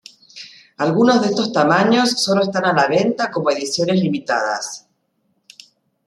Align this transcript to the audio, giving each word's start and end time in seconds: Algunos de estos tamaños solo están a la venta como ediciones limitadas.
Algunos 0.77 1.21
de 1.21 1.27
estos 1.27 1.51
tamaños 1.53 2.23
solo 2.23 2.41
están 2.41 2.65
a 2.65 2.73
la 2.73 2.87
venta 2.87 3.29
como 3.29 3.51
ediciones 3.51 4.01
limitadas. 4.01 4.87